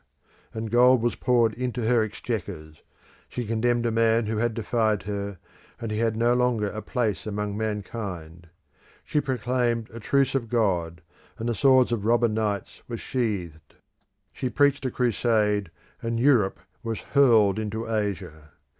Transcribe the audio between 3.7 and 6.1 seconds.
a man who had defied her, and he